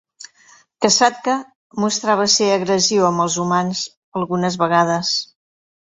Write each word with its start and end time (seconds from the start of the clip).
Kasatka 0.85 1.35
mostrava 1.83 2.27
ser 2.37 2.49
agressiu 2.55 3.07
amb 3.11 3.25
els 3.27 3.39
humans 3.45 3.85
algunes 4.23 4.61
vegades. 4.65 5.17